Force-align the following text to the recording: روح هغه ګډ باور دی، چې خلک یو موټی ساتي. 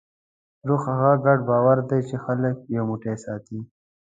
روح 0.67 0.81
هغه 0.97 1.11
ګډ 1.25 1.39
باور 1.49 1.77
دی، 1.89 1.99
چې 2.09 2.15
خلک 2.25 2.55
یو 2.75 2.83
موټی 2.89 3.15
ساتي. 3.25 3.59